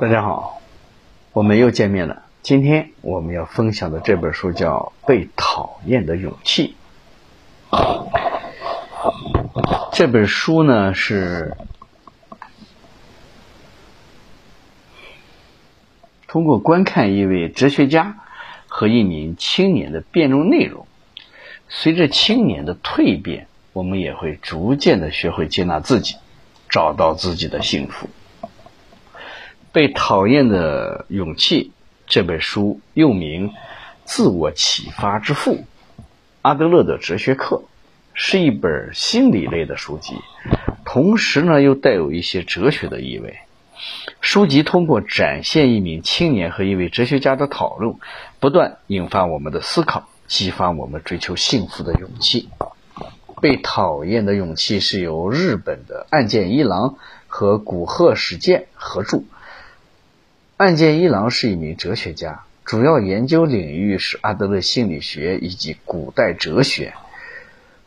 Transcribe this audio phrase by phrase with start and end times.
[0.00, 0.60] 大家好，
[1.32, 2.24] 我们又见面了。
[2.42, 6.74] 今天我们要分享的这本书叫《被讨厌的勇气》。
[9.92, 11.56] 这本书呢是
[16.26, 18.16] 通过观看一位哲学家
[18.66, 20.88] 和一名青年的辩论内容，
[21.68, 26.16] 随着青年的蜕变，我们也会逐渐的学会接纳自己，
[26.68, 28.08] 找到自己的幸福。
[29.74, 31.72] 被讨厌的勇气
[32.06, 33.48] 这本书又名
[34.04, 35.56] 《自我启发之父》，
[36.42, 37.64] 阿德勒的哲学课，
[38.12, 40.14] 是一本心理类的书籍，
[40.84, 43.40] 同时呢又带有一些哲学的意味。
[44.20, 47.96] 书籍通过展现一名青年和一位哲学家的讨论，
[48.38, 52.48] 不断引发我们的思考，激发我们追求幸福的勇气。
[53.40, 56.94] 被讨厌的勇气是由日本的岸见一郎
[57.26, 59.24] 和古贺史健合著。
[60.56, 66.94] 岸见一郎是一名哲学家，主要研究领域是阿德勒心理学以及古代哲学。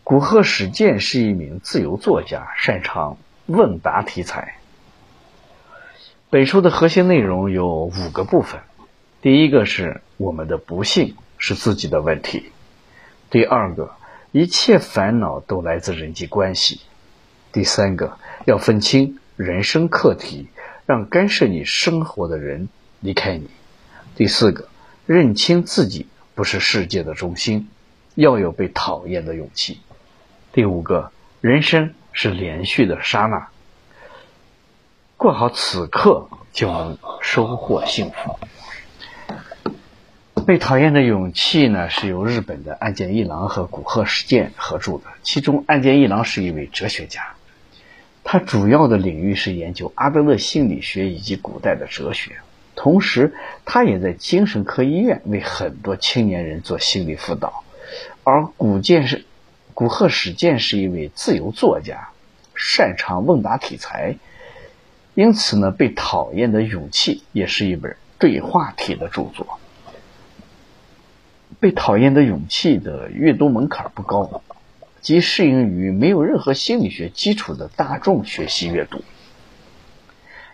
[0.03, 4.57] 古贺史健是一名自由作家，擅长问答题材。
[6.29, 8.59] 本书的核心内容有五个部分：
[9.21, 12.51] 第一个是我们的不幸是自己的问题；
[13.29, 13.95] 第二个，
[14.33, 16.81] 一切烦恼都来自人际关系；
[17.53, 20.49] 第三个，要分清人生课题。
[20.87, 22.69] 让干涉你生活的人
[23.01, 23.49] 离开你。
[24.15, 24.69] 第四个，
[25.05, 27.67] 认清自己不是世界的中心，
[28.15, 29.81] 要有被讨厌的勇气。
[30.53, 33.49] 第五个，人生是连续的刹那，
[35.17, 38.39] 过好此刻就能收获幸福。
[40.45, 47.33] 被讨厌的勇气呢，是由日本的岸见一郎和古贺实践合著的，其中岸见一郎是一位哲学家。
[48.29, 52.35] 他主要的领域是研究阿德勒心理学以及古代的哲学，
[52.75, 57.63] 同时他也在精神科医院为很多青年人做心理辅导。
[58.25, 59.23] 而古建是
[59.73, 62.09] 古贺史健是一位自由作家，
[62.53, 64.17] 擅长问答题材，
[65.13, 69.57] 因此呢，被讨厌的勇气也是一本对话体的著作。
[71.61, 74.41] 被讨厌的勇气的阅读门槛不高。
[75.01, 79.01] 即适应于没有任何心理学基础的大众学习阅读，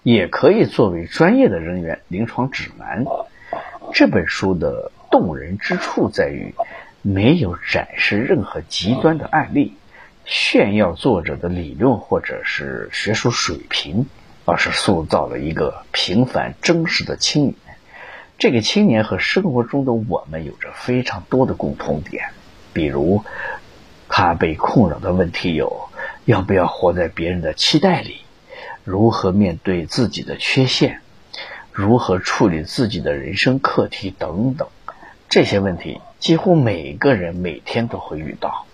[0.03, 3.05] 也可以作为专业的人员临床指南。
[3.93, 6.53] 这本书的动人之处在于，
[7.01, 9.73] 没有展示任何极端的案例，
[10.25, 14.07] 炫耀作者的理论或者是学术水平，
[14.45, 17.55] 而是塑造了一个平凡真实的青年。
[18.37, 22.29] 这个青年和生活中的我们有着非常多的共同点，
[22.73, 23.23] 比如。
[24.15, 25.89] 他被困扰的问题有：
[26.25, 28.17] 要不要活在别人的期待里？
[28.83, 31.01] 如何面对自己的缺陷？
[31.71, 34.67] 如何处理自己的人生课题等等。
[35.29, 38.67] 这些问题几乎每个人每天都会遇到。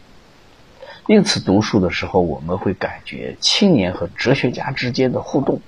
[1.07, 5.61] 因此，读书的时候，我们会感觉青年和哲学家之间的互动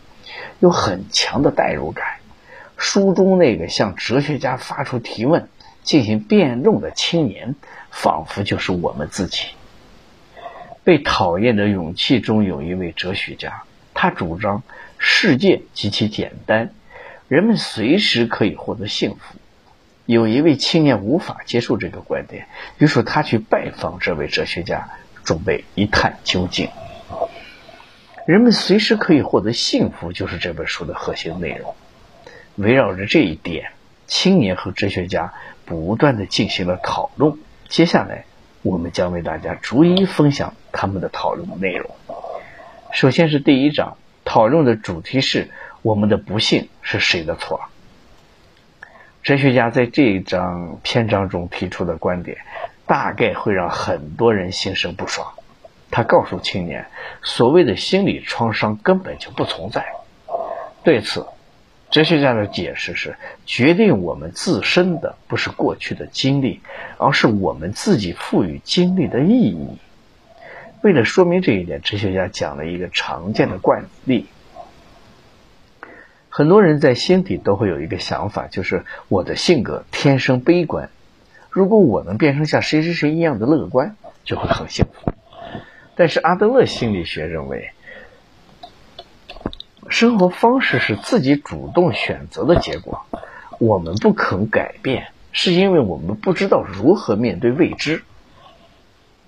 [0.60, 2.06] 有很强的代入感。
[2.76, 5.48] 书中那个向哲学家发出提问、
[5.82, 7.56] 进行辩论的青年，
[7.90, 9.46] 仿佛就是我们自己。
[10.84, 14.64] 被讨厌的勇气中有一位哲学家，他主张
[14.98, 16.74] 世界极其简单，
[17.28, 19.36] 人们随时可以获得幸福。
[20.08, 22.48] 有一位青年无法接受这个观点，
[22.80, 24.90] 于是他去拜访这位哲学家，
[25.24, 26.70] 准备一探究竟。
[28.26, 31.76] 人们随时可以获得幸福，就是这本书的核心内容。
[32.56, 33.72] 围绕着这一点，
[34.08, 35.34] 青年和哲学家
[35.66, 37.38] 不断的进行了讨论。
[37.70, 38.26] 接下来。
[38.62, 41.90] 我们将为大家逐一分享他们的讨论内容。
[42.92, 45.50] 首先是第一章，讨论的主题是
[45.82, 47.62] “我们的不幸是谁的错”。
[49.24, 52.38] 哲学家在这一章篇章中提出的观点，
[52.86, 55.34] 大概会让很多人心生不爽。
[55.90, 56.86] 他告诉青年，
[57.22, 59.86] 所谓的心理创伤根本就不存在。
[60.84, 61.26] 对此，
[61.92, 66.62] 哲学家的解释是：决定我们自身的不是过去的经历，
[66.98, 69.78] 而是我们自己赋予经历的意义。
[70.82, 74.28] 为了说明这一点，哲学家讲了一个常见的惯例。
[76.30, 80.90] 很多人在心底都会有一个想法，就是我的性格天生悲观，
[81.50, 85.12] 如果我能变成像谁谁谁一样的乐观，就会很幸福。
[85.96, 87.72] 但是阿德勒心理学认为。
[89.92, 93.06] 生活方式是自己主动选择的结果，
[93.60, 98.04] 我们不肯改变，是因为我们不知道如何面对未知，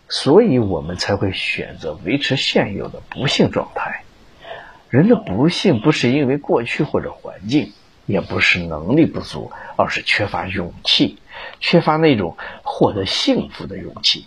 [0.07, 4.03] 所以我们才会选择维持现有的不幸状态。
[4.89, 7.73] 人的不幸不是因为过去或者环境，
[8.05, 11.19] 也不是能力不足，而是缺乏勇气，
[11.59, 14.25] 缺乏那种获得幸福的勇气。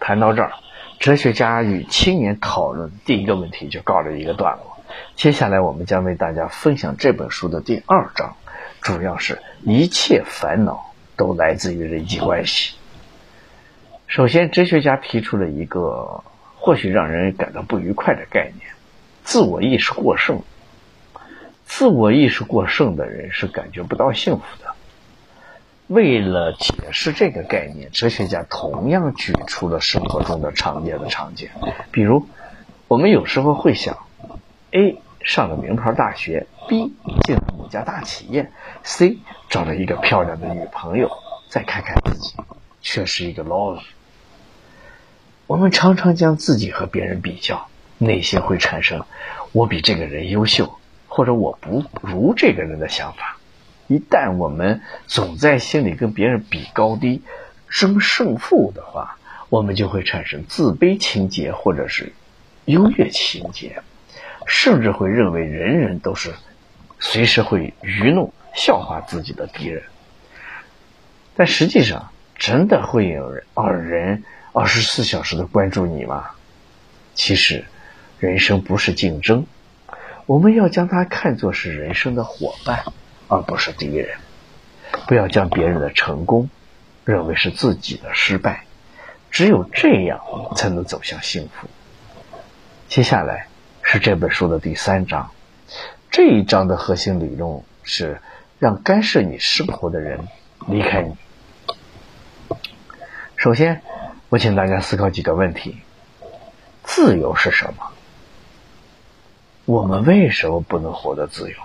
[0.00, 0.54] 谈到这儿，
[0.98, 4.75] 哲学家与青年讨论第一个问题就告了一个段落。
[5.14, 8.36] 接下来，我们将为大家分享这本书的第二章，
[8.80, 12.76] 主要是一切烦恼都来自于人际关系。
[14.06, 16.22] 首先，哲学家提出了一个
[16.56, 18.70] 或许让人感到不愉快的概念：
[19.24, 20.42] 自我意识过剩。
[21.64, 24.74] 自我意识过剩的人是感觉不到幸福的。
[25.88, 31.48] 为了解释这个概念，哲学家同样举出了生活中的常见的场景，
[31.90, 32.26] 比如，
[32.86, 34.05] 我们有时候会想
[34.70, 36.92] ：A 上了名牌大学，B
[37.24, 38.50] 进了某家大企业
[38.82, 39.18] ，C
[39.48, 41.10] 找了一个漂亮的女朋友，
[41.48, 42.34] 再看看自己，
[42.80, 43.82] 却是一个 loser。
[45.46, 47.68] 我们常常将自己和别人比较，
[47.98, 49.04] 内心会产生
[49.52, 50.78] “我比这个人优秀”
[51.08, 53.38] 或者“我不如这个人”的想法。
[53.86, 57.22] 一旦我们总在心里跟别人比高低、
[57.68, 59.18] 争胜负的话，
[59.48, 62.12] 我们就会产生自卑情节或者是
[62.64, 63.82] 优越情节，
[64.46, 66.32] 甚至会认为人人都是
[66.98, 69.82] 随时会愚弄、笑话自己的敌人。
[71.34, 74.24] 但实际上，真的会有人二人。
[74.52, 76.30] 二十四小时的关注你吗？
[77.14, 77.66] 其实，
[78.18, 79.44] 人生不是竞争，
[80.24, 82.84] 我们要将它看作是人生的伙伴，
[83.28, 84.16] 而不是敌人。
[85.06, 86.48] 不要将别人的成功
[87.04, 88.64] 认为是自己的失败，
[89.30, 90.22] 只有这样
[90.56, 91.68] 才能走向幸福。
[92.88, 93.48] 接下来
[93.88, 95.30] 是这本书的第三章，
[96.10, 98.20] 这一章的核心理论是
[98.58, 100.26] 让干涉你生活的人
[100.66, 101.14] 离开你。
[103.36, 103.80] 首先。
[104.28, 105.78] 我请大家思考几个问题：
[106.82, 107.92] 自由是什么？
[109.64, 111.56] 我们为什么不能活得自由？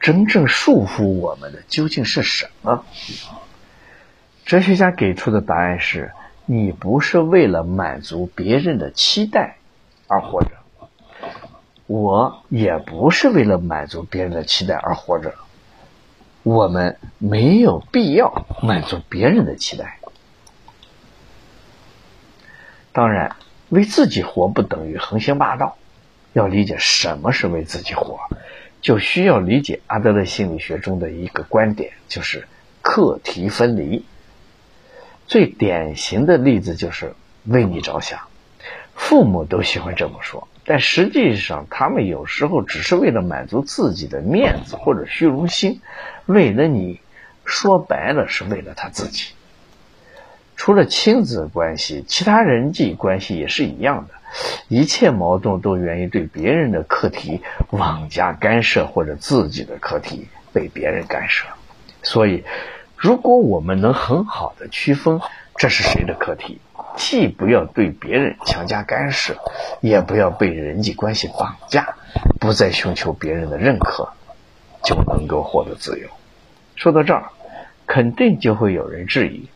[0.00, 2.84] 真正束缚我们的究竟是什么？
[4.44, 6.10] 哲学家给出的答案是：
[6.44, 9.58] 你不是为了满足别人的期待
[10.12, 10.50] 而活着，
[11.86, 15.34] 我也不是为了满足别人的期待而活着。
[16.42, 19.98] 我们没有必要满足别人的期待。
[22.92, 23.36] 当然，
[23.70, 25.78] 为自己活不等于横行霸道。
[26.34, 28.20] 要理解什么是为自己活，
[28.80, 32.48] 就需要理解阿德勒心理学中的一个观点，就是
[32.80, 34.04] 课题分离。
[35.26, 37.14] 最典型的例子就是
[37.44, 38.28] 为你着想，
[39.04, 45.80] 父母都喜欢这么说，但实际上他们有时候只是为了满足自己的面子或者虚荣心，
[46.24, 47.00] 为了你，
[47.44, 49.32] 说白了是为了他自己。
[50.56, 54.14] 除了亲子关系，其他人际关系也是一样的。
[54.68, 61.48] 一切矛盾都源于对别人的课题妄加干涉，或者自己的课题被别人干涉。
[62.02, 62.44] 所以，
[62.96, 65.20] 如果我们能很好的区分
[65.58, 66.60] 这是谁的课题，
[66.96, 69.36] 既不要对别人强加干涉，
[69.80, 71.96] 也不要被人际关系绑架，
[72.40, 74.12] 不再寻求别人的认可，
[74.84, 76.08] 就能够获得自由。
[76.76, 77.30] 说到这儿，
[77.86, 79.48] 肯定就会有人质疑。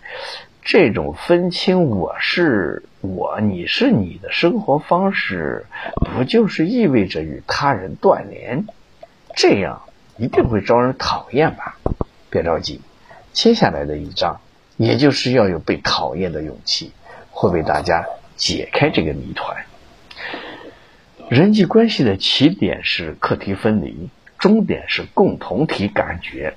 [0.62, 5.66] 这种分清我是我，你是你的生活方式，
[6.16, 8.66] 不就是意味着与他人断联？
[9.36, 9.82] 这样
[10.16, 11.76] 一定会招人讨厌吧？
[12.30, 12.80] 别着急，
[13.32, 14.40] 接下来的一章，
[14.76, 16.92] 也就是要有被讨厌的勇气，
[17.36, 19.66] 会为大家解开这个谜团。
[21.28, 26.54] 人际关系的起点是课题分离，终点是共同体感觉。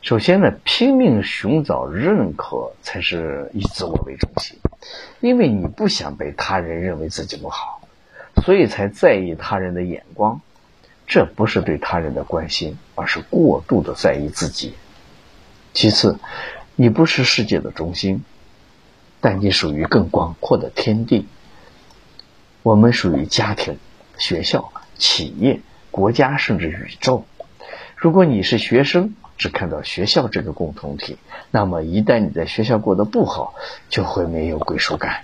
[0.00, 4.58] 首先呢，拼命寻找认可才是以自我为中心，
[5.20, 7.80] 因为你不想被他人认为自己不好，
[8.44, 10.40] 所以才在意他人的眼光。
[11.06, 14.74] 这不是对他人的关心，而是过度的在意自己。
[15.72, 16.18] 其次，
[16.74, 18.24] 你不是世界的中心，
[19.22, 21.26] 但你属于更广阔的天地。
[22.62, 23.78] 我们属于家庭、
[24.18, 25.60] 学校、企业、
[25.90, 27.24] 国家，甚至宇宙。
[27.96, 31.18] 如果你是学生，只看到学校这个共同体，
[31.52, 33.54] 那么一旦你在学校过得不好，
[33.88, 35.22] 就会没有归属感。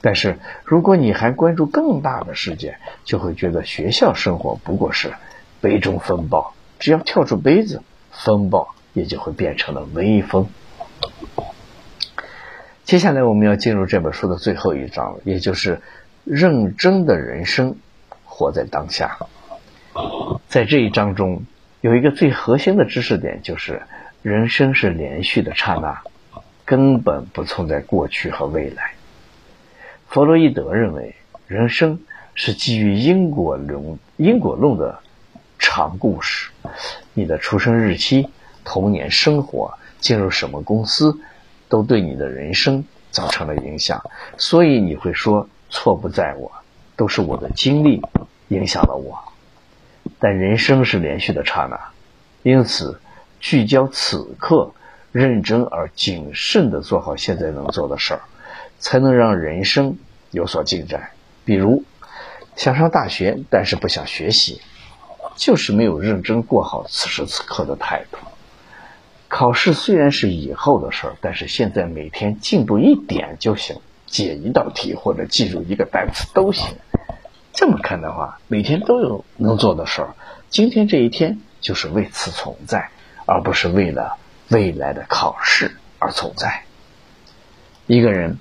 [0.00, 5.14] 但是如果你还关注更大的世界，就会觉得学校生活不过是
[5.60, 10.48] 杯中风暴，只要跳出杯子，风暴也就会变成了微风。
[12.88, 15.82] 接下来我们要进入这本书的最后一章，也就是
[16.24, 17.76] 认真的人生，
[18.24, 19.18] 活在当下。
[20.48, 21.42] 在这一章中。
[21.82, 23.82] 有一个最核心的知识点，就是
[24.22, 26.00] 人生是连续的刹那，
[26.64, 28.94] 根本不存在过去和未来。
[30.06, 31.14] 弗洛伊德认为，
[31.46, 32.00] 人生
[32.34, 35.00] 是基于因果论因果论的
[35.58, 36.48] 长故事。
[37.12, 38.30] 你的出生日期、
[38.64, 41.20] 童年生活、进入什么公司，
[41.68, 44.02] 都对你的人生造成了影响。
[44.36, 46.50] 所以你会说错不在我，
[46.96, 48.02] 都是我的经历
[48.48, 49.18] 影响了我。
[50.18, 51.78] 但人生是连续的刹那，
[52.42, 53.00] 因此
[53.40, 54.72] 聚焦此刻，
[55.12, 58.20] 认真而谨慎地做好现在能做的事儿，
[58.78, 59.96] 才能让人生
[60.30, 61.10] 有所进展。
[61.44, 61.84] 比如。
[62.56, 64.60] 想上大学，但是不想学习，
[65.36, 68.18] 就是没有认真过好此时此刻的态度。
[69.28, 76.76] 考试虽然是以后的事儿，但是现在每天进步一点就行，解一道题或者记住一个单词都行。
[77.52, 80.14] 这么看的话，每天都有能做的事儿，
[80.48, 82.90] 今天这一天就是为此存在，
[83.26, 84.18] 而不是为了
[84.48, 86.64] 未来的考试而存在。
[87.86, 88.38] 一个人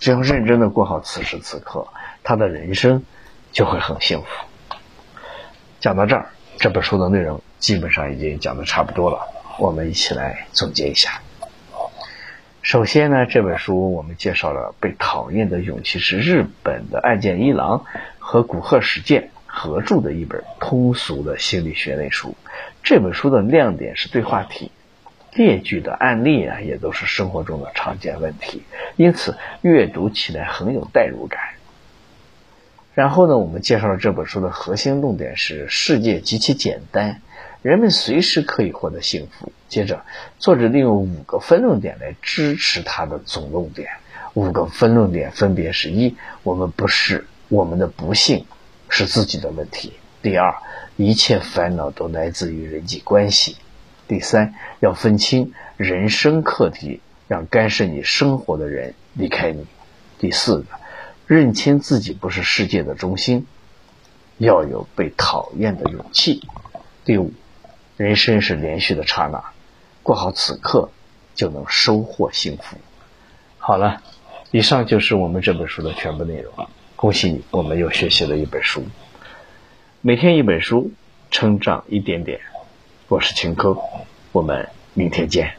[0.00, 1.88] 只要认真的过好此时此刻，
[2.22, 3.04] 他的人生。
[3.54, 4.26] 就会很幸福。
[5.78, 9.28] 讲到这儿，这本书的内容基本上已经讲的差不多了。
[9.58, 11.20] 我们一起来总结一下。
[12.62, 17.84] 首先呢，这本书我们介绍了《被讨厌的勇气》是日本的岸见一郎
[18.18, 22.34] 和古贺史健合著的一本通俗的心理学类书。
[22.82, 24.72] 这本书的亮点是对话题，
[25.34, 28.62] 列举的案例啊也都是生活中的常见问题，
[28.96, 31.40] 因此阅读起来很有代入感。
[32.94, 37.20] 然后呢，我们介绍了这本书的核心论点是：世界极其简单，
[37.64, 39.50] 人们随时可以获得幸福。
[39.70, 40.04] 接着，
[40.38, 43.88] 作者利用五个分论点来支持他的总论点。
[44.34, 48.44] 五个分论点分别是：一，我们不是我们的不幸
[48.90, 50.54] 是自己的问题；第二，
[50.98, 53.56] 一切烦恼都来自于人际关系；
[54.06, 59.62] 第三，要分清人生课题，让干涉你生活的人离开你；
[60.18, 60.66] 第四个。
[61.26, 63.46] 认清自己不是世界的中心，
[64.36, 66.42] 要有被讨厌的勇气。
[67.06, 67.32] 第五，
[67.96, 69.44] 人生是连续的刹那，
[70.02, 70.90] 过好此刻
[71.34, 72.76] 就能收获幸福。
[73.58, 74.02] 好了，
[74.50, 76.52] 以上就是我们这本书的全部内容。
[76.96, 78.84] 恭喜你，我们又学习了一本书。
[80.00, 80.90] 每天一本书，
[81.30, 82.40] 成长一点点。
[83.08, 83.76] 我是秦科，
[84.32, 85.54] 我们明天见。